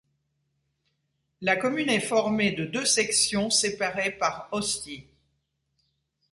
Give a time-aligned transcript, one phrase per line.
[1.41, 5.05] La commune est formée de deux sections éparées par Hosty.